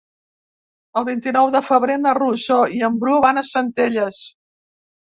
El 1.01 1.05
vint-i-nou 1.09 1.51
de 1.57 1.61
febrer 1.69 1.99
na 2.07 2.15
Rosó 2.21 2.59
i 2.81 2.85
en 2.91 3.01
Bru 3.05 3.23
van 3.29 3.45
a 3.45 3.47
Centelles. 3.55 4.29